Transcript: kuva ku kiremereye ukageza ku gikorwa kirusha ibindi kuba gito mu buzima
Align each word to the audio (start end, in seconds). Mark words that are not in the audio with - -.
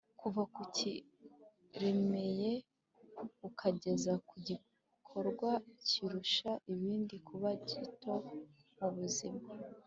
kuva 0.19 0.41
ku 0.53 0.61
kiremereye 0.75 2.51
ukageza 3.47 4.13
ku 4.27 4.35
gikorwa 4.47 5.51
kirusha 5.87 6.49
ibindi 6.73 7.15
kuba 7.27 7.49
gito 7.67 8.11
mu 8.79 8.89
buzima 8.97 9.45